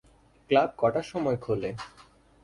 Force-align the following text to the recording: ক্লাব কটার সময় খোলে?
ক্লাব 0.49 0.69
কটার 0.77 1.05
সময় 1.11 1.37
খোলে? 1.37 1.69